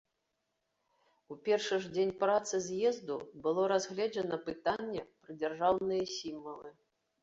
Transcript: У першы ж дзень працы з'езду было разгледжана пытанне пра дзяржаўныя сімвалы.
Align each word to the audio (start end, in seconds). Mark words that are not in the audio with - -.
У 1.35 1.37
першы 1.49 1.75
ж 1.83 1.91
дзень 1.95 2.15
працы 2.25 2.63
з'езду 2.69 3.19
было 3.47 3.69
разгледжана 3.75 4.43
пытанне 4.51 5.01
пра 5.21 5.41
дзяржаўныя 5.41 6.13
сімвалы. 6.19 6.79